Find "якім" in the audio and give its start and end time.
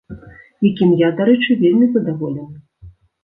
0.69-0.93